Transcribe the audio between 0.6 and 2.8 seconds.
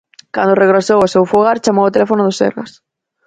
regresou ao seu fogar chamou ao teléfono do Sergas.